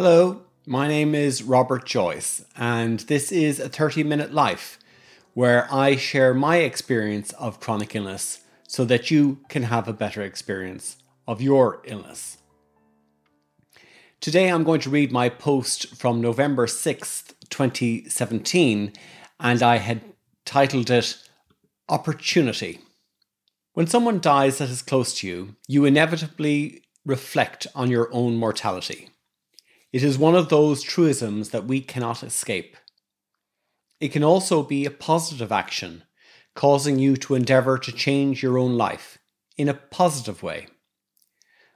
[0.00, 4.78] Hello, my name is Robert Joyce, and this is a 30 minute life
[5.34, 10.22] where I share my experience of chronic illness so that you can have a better
[10.22, 12.38] experience of your illness.
[14.20, 18.92] Today I'm going to read my post from November 6th, 2017,
[19.40, 20.02] and I had
[20.44, 21.18] titled it
[21.88, 22.78] Opportunity.
[23.72, 29.08] When someone dies that is close to you, you inevitably reflect on your own mortality.
[29.92, 32.76] It is one of those truisms that we cannot escape.
[34.00, 36.04] It can also be a positive action,
[36.54, 39.18] causing you to endeavour to change your own life
[39.56, 40.66] in a positive way.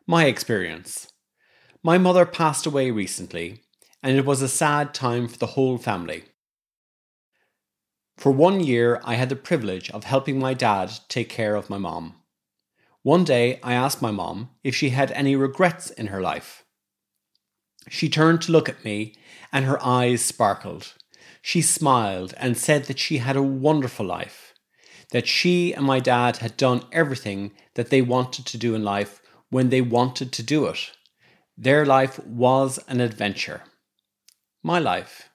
[0.06, 1.08] My experience
[1.82, 3.62] My mother passed away recently,
[4.02, 6.24] and it was a sad time for the whole family.
[8.18, 11.78] For one year, I had the privilege of helping my dad take care of my
[11.78, 12.16] mom.
[13.02, 16.61] One day, I asked my mom if she had any regrets in her life.
[17.92, 19.14] She turned to look at me,
[19.52, 20.94] and her eyes sparkled.
[21.42, 24.54] She smiled and said that she had a wonderful life,
[25.10, 29.20] that she and my dad had done everything that they wanted to do in life
[29.50, 30.92] when they wanted to do it.
[31.58, 33.64] Their life was an adventure.
[34.62, 35.28] My life.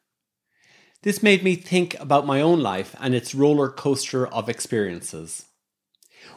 [1.03, 5.45] This made me think about my own life and its roller coaster of experiences.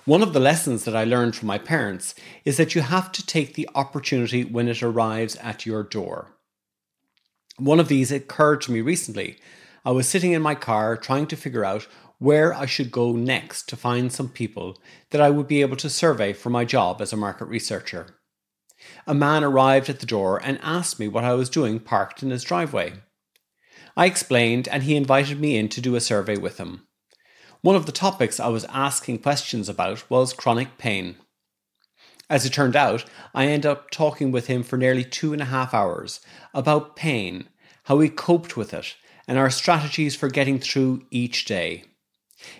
[0.04, 3.26] One of the lessons that I learned from my parents is that you have to
[3.26, 6.36] take the opportunity when it arrives at your door.
[7.58, 9.38] One of these occurred to me recently.
[9.84, 11.86] I was sitting in my car trying to figure out
[12.18, 14.78] where I should go next to find some people
[15.10, 18.18] that I would be able to survey for my job as a market researcher.
[19.06, 22.30] A man arrived at the door and asked me what I was doing parked in
[22.30, 22.94] his driveway.
[23.96, 26.86] I explained, and he invited me in to do a survey with him.
[27.62, 31.16] One of the topics I was asking questions about was chronic pain.
[32.30, 35.46] As it turned out, I ended up talking with him for nearly two and a
[35.46, 36.20] half hours
[36.54, 37.50] about pain,
[37.84, 38.94] how we coped with it,
[39.28, 41.84] and our strategies for getting through each day.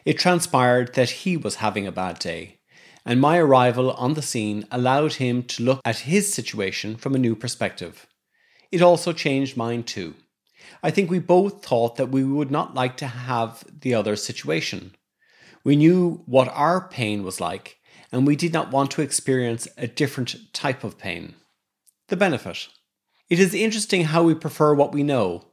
[0.05, 2.59] It transpired that he was having a bad day,
[3.07, 7.19] and my arrival on the scene allowed him to look at his situation from a
[7.19, 8.07] new perspective.
[8.71, 10.15] It also changed mine too.
[10.83, 14.95] I think we both thought that we would not like to have the other situation.
[15.65, 17.79] We knew what our pain was like,
[18.11, 21.35] and we did not want to experience a different type of pain.
[22.09, 22.69] The benefit.
[23.29, 25.53] It is interesting how we prefer what we know.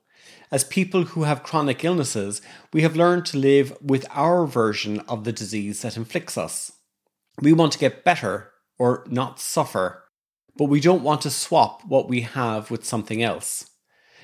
[0.50, 2.42] As people who have chronic illnesses,
[2.72, 6.72] we have learned to live with our version of the disease that inflicts us.
[7.42, 10.06] We want to get better or not suffer,
[10.56, 13.70] but we don't want to swap what we have with something else.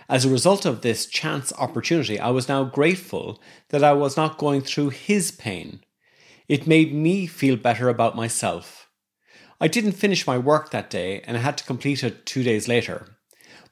[0.09, 4.38] As a result of this chance opportunity, I was now grateful that I was not
[4.38, 5.81] going through his pain.
[6.47, 8.90] It made me feel better about myself.
[9.62, 12.68] I didn't finish my work that day and I had to complete it two days
[12.68, 13.18] later.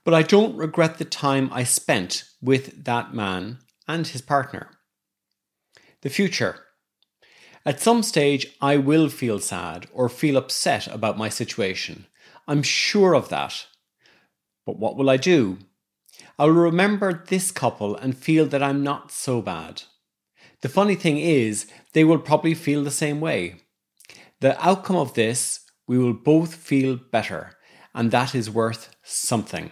[0.05, 4.69] But I don't regret the time I spent with that man and his partner.
[6.01, 6.55] The future.
[7.65, 12.07] At some stage, I will feel sad or feel upset about my situation.
[12.47, 13.67] I'm sure of that.
[14.65, 15.59] But what will I do?
[16.37, 19.83] I'll remember this couple and feel that I'm not so bad.
[20.61, 23.61] The funny thing is, they will probably feel the same way.
[24.39, 27.57] The outcome of this, we will both feel better,
[27.93, 29.71] and that is worth something.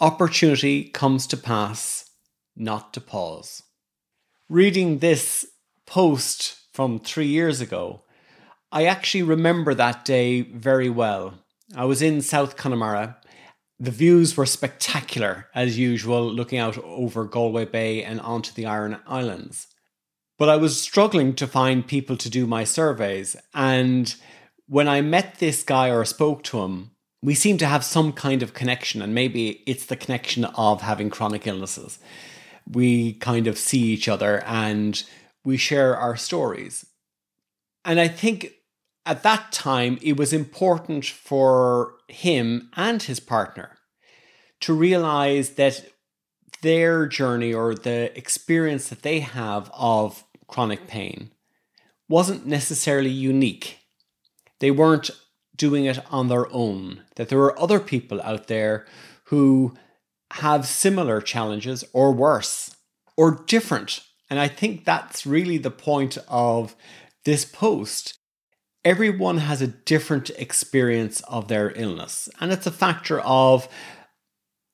[0.00, 2.10] Opportunity comes to pass,
[2.56, 3.62] not to pause.
[4.48, 5.46] Reading this
[5.86, 8.02] post from three years ago,
[8.70, 11.34] I actually remember that day very well.
[11.76, 13.18] I was in South Connemara
[13.82, 19.00] the views were spectacular, as usual, looking out over Galway Bay and onto the Aran
[19.08, 19.66] Islands.
[20.38, 24.14] But I was struggling to find people to do my surveys, and
[24.68, 28.40] when I met this guy or spoke to him, we seemed to have some kind
[28.40, 31.98] of connection, and maybe it's the connection of having chronic illnesses.
[32.70, 35.02] We kind of see each other and
[35.44, 36.86] we share our stories.
[37.84, 38.52] And I think
[39.04, 43.76] at that time, it was important for him and his partner
[44.60, 45.84] to realize that
[46.62, 51.32] their journey or the experience that they have of chronic pain
[52.08, 53.78] wasn't necessarily unique.
[54.60, 55.10] They weren't
[55.56, 58.86] doing it on their own, that there were other people out there
[59.24, 59.74] who
[60.34, 62.74] have similar challenges or worse
[63.16, 64.00] or different.
[64.30, 66.76] And I think that's really the point of
[67.24, 68.18] this post
[68.84, 72.28] everyone has a different experience of their illness.
[72.40, 73.68] And it's a factor of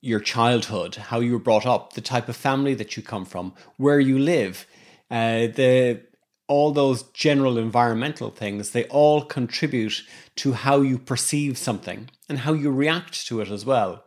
[0.01, 3.53] your childhood, how you were brought up, the type of family that you come from,
[3.77, 4.67] where you live,
[5.11, 6.03] uh, the
[6.47, 10.03] all those general environmental things, they all contribute
[10.35, 14.03] to how you perceive something and how you react to it as well.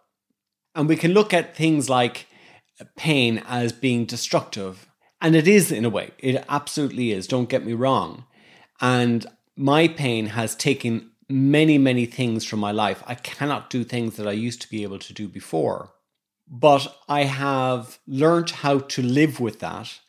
[0.74, 2.25] And we can look at things like
[2.97, 4.88] pain as being destructive.
[5.21, 7.27] And it is in a way, it absolutely is.
[7.27, 8.25] Don't get me wrong.
[8.80, 13.03] And my pain has taken many, many things from my life.
[13.07, 15.94] I cannot do things that I used to be able to do before.
[16.48, 20.00] But I have learned how to live with that,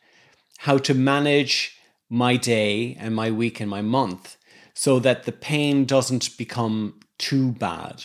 [0.58, 1.76] how to manage
[2.10, 4.36] my day and my week and my month
[4.74, 8.04] so that the pain doesn't become too bad.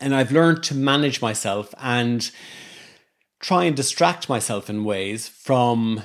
[0.00, 2.30] And I've learned to manage myself and
[3.40, 6.02] try and distract myself in ways from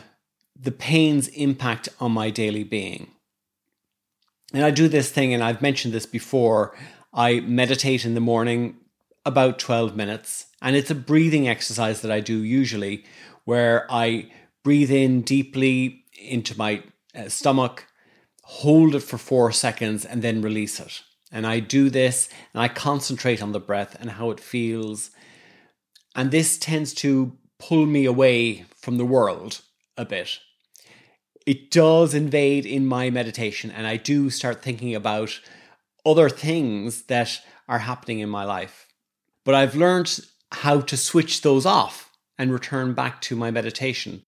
[0.56, 3.12] the pain's impact on my daily being.
[4.54, 6.76] And I do this thing, and I've mentioned this before.
[7.14, 8.78] I meditate in the morning
[9.26, 13.04] about 12 minutes, and it's a breathing exercise that I do usually
[13.46, 14.32] where I
[14.64, 16.84] breathe in deeply into my
[17.16, 17.88] uh, stomach,
[18.44, 21.02] hold it for four seconds, and then release it.
[21.32, 25.10] And I do this and I concentrate on the breath and how it feels.
[26.16, 29.62] And this tends to pull me away from the world
[29.98, 30.40] a bit.
[31.45, 35.40] It does invade in my meditation, and I do start thinking about
[36.06, 38.88] other things that are happening in my life.
[39.44, 40.19] But I've learned
[40.51, 44.24] how to switch those off and return back to my meditation.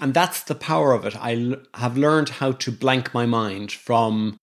[0.00, 1.14] And that's the power of it.
[1.16, 4.38] I have learned how to blank my mind from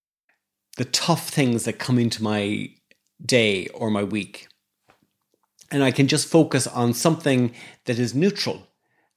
[0.78, 2.70] the tough things that come into my
[3.26, 4.48] day or my week.
[5.72, 7.54] And I can just focus on something
[7.86, 8.68] that is neutral.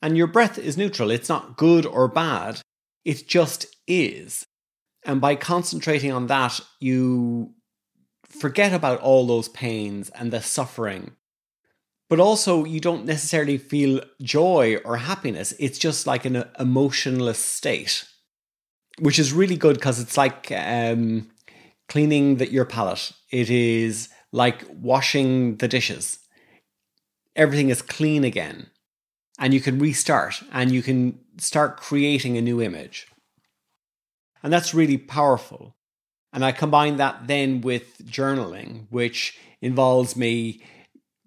[0.00, 1.10] And your breath is neutral.
[1.10, 2.60] It's not good or bad.
[3.04, 4.46] It just is.
[5.04, 7.54] And by concentrating on that, you
[8.28, 11.12] forget about all those pains and the suffering.
[12.08, 15.54] But also, you don't necessarily feel joy or happiness.
[15.58, 18.04] It's just like an emotionless state,
[18.98, 21.30] which is really good because it's like um,
[21.88, 23.12] cleaning the, your palate.
[23.30, 26.18] It is like washing the dishes.
[27.34, 28.66] Everything is clean again.
[29.42, 33.08] And you can restart and you can start creating a new image.
[34.42, 35.74] And that's really powerful.
[36.32, 40.62] And I combine that then with journaling, which involves me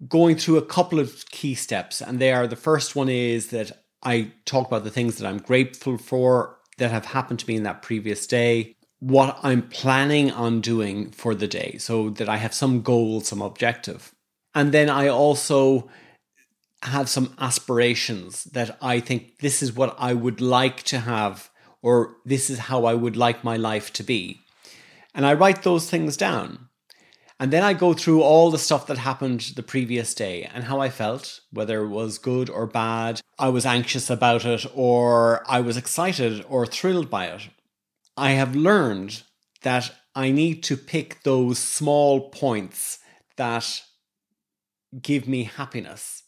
[0.08, 2.00] going through a couple of key steps.
[2.00, 5.38] And they are the first one is that I talk about the things that I'm
[5.38, 10.60] grateful for that have happened to me in that previous day, what I'm planning on
[10.60, 14.14] doing for the day, so that I have some goal, some objective.
[14.54, 15.88] And then I also
[16.82, 21.50] have some aspirations that I think this is what I would like to have,
[21.82, 24.40] or this is how I would like my life to be.
[25.14, 26.68] And I write those things down.
[27.38, 30.80] And then I go through all the stuff that happened the previous day and how
[30.80, 33.20] I felt, whether it was good or bad.
[33.38, 37.48] I was anxious about it, or I was excited or thrilled by it.
[38.16, 39.22] I have learned
[39.62, 43.00] that I need to pick those small points
[43.36, 43.82] that
[45.02, 46.22] give me happiness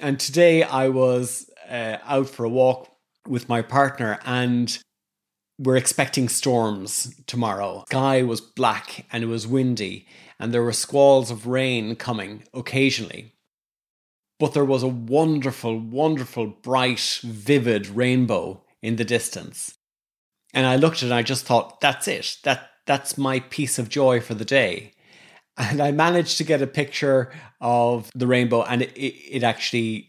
[0.00, 2.88] and today I was uh, out for a walk
[3.26, 4.78] with my partner and
[5.58, 7.84] we're expecting storms tomorrow.
[7.88, 10.06] Sky was black and it was windy
[10.38, 13.34] and there were squalls of rain coming occasionally.
[14.40, 19.78] But there was a wonderful, wonderful, bright, vivid rainbow in the distance.
[20.52, 22.38] And I looked at it and I just thought, that's it.
[22.42, 24.94] That that's my piece of joy for the day
[25.56, 30.08] and I managed to get a picture of the rainbow, and it, it, actually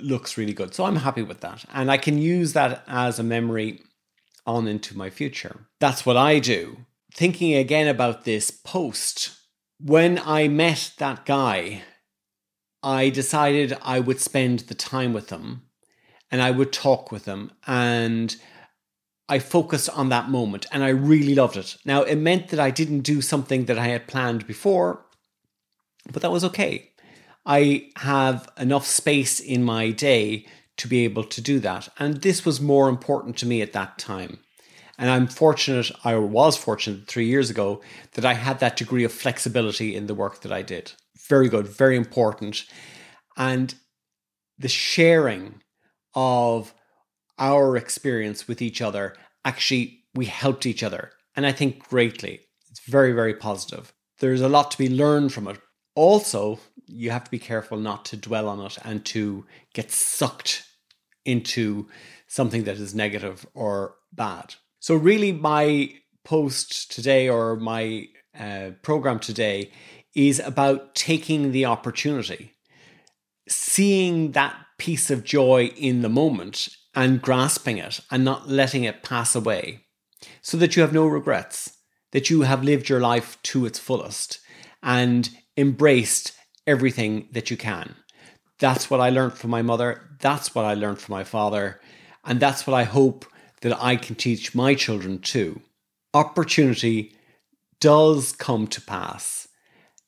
[0.00, 0.74] looks really good.
[0.74, 3.80] So I'm happy with that, and I can use that as a memory
[4.46, 5.66] on into my future.
[5.80, 6.78] That's what I do.
[7.12, 9.36] Thinking again about this post,
[9.80, 11.82] when I met that guy,
[12.82, 15.62] I decided I would spend the time with him
[16.30, 18.36] and I would talk with him and
[19.28, 21.76] I focused on that moment and I really loved it.
[21.84, 25.04] Now, it meant that I didn't do something that I had planned before,
[26.10, 26.90] but that was okay.
[27.44, 30.46] I have enough space in my day
[30.78, 31.88] to be able to do that.
[31.98, 34.38] And this was more important to me at that time.
[34.96, 37.80] And I'm fortunate, I was fortunate three years ago,
[38.14, 40.92] that I had that degree of flexibility in the work that I did.
[41.28, 42.64] Very good, very important.
[43.36, 43.74] And
[44.58, 45.62] the sharing
[46.14, 46.74] of
[47.38, 51.12] our experience with each other, actually, we helped each other.
[51.36, 52.40] And I think greatly.
[52.70, 53.92] It's very, very positive.
[54.20, 55.58] There's a lot to be learned from it.
[55.94, 60.64] Also, you have to be careful not to dwell on it and to get sucked
[61.24, 61.88] into
[62.26, 64.54] something that is negative or bad.
[64.80, 65.92] So, really, my
[66.24, 68.06] post today or my
[68.38, 69.70] uh, program today
[70.14, 72.52] is about taking the opportunity,
[73.48, 76.68] seeing that piece of joy in the moment
[76.98, 79.84] and grasping it and not letting it pass away
[80.42, 81.78] so that you have no regrets,
[82.10, 84.40] that you have lived your life to its fullest
[84.82, 86.32] and embraced
[86.66, 87.94] everything that you can.
[88.58, 90.10] That's what I learned from my mother.
[90.18, 91.80] That's what I learned from my father.
[92.24, 93.24] And that's what I hope
[93.60, 95.62] that I can teach my children too.
[96.14, 97.14] Opportunity
[97.78, 99.46] does come to pass,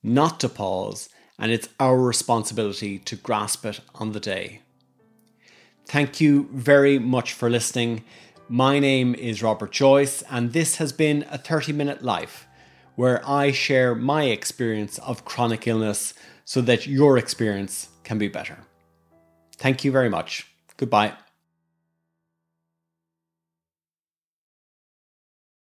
[0.02, 4.62] not to pause, and it's our responsibility to grasp it on the day.
[5.90, 8.04] Thank you very much for listening.
[8.48, 12.46] My name is Robert Joyce, and this has been a 30 minute life
[12.94, 18.58] where I share my experience of chronic illness so that your experience can be better.
[19.56, 20.46] Thank you very much.
[20.76, 21.14] Goodbye.